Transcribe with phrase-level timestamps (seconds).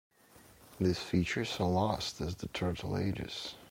[0.79, 3.53] These features are lost as the turtle ages.